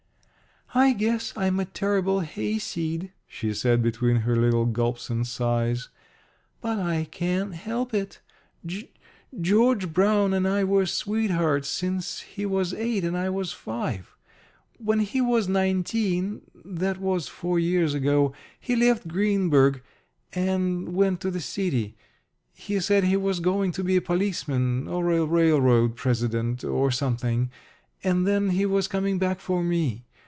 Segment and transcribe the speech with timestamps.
[0.73, 5.89] "I guess I'm a terrible hayseed," she said between her little gulps and sighs,
[6.61, 8.21] "but I can't help it.
[8.65, 8.89] G
[9.41, 14.15] George Brown and I were sweethearts since he was eight and I was five.
[14.77, 19.81] When he was nineteen that was four years ago he left Greenburg
[20.31, 21.97] and went to the city.
[22.53, 27.51] He said he was going to be a policeman or a railroad president or something.
[28.05, 30.05] And then he was coming back for me.